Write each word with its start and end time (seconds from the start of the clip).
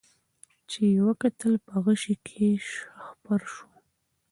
چي 0.69 0.81
یې 0.93 1.01
وکتل 1.09 1.53
په 1.67 1.73
غشي 1.83 2.15
کي 2.27 2.47
شهپر 2.69 3.41
وو 3.51 3.67